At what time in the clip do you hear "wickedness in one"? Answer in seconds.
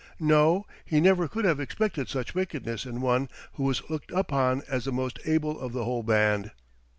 2.33-3.29